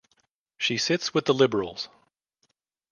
She 0.57 0.79
sits 0.79 1.13
with 1.13 1.25
the 1.25 1.33
Liberals. 1.35 1.87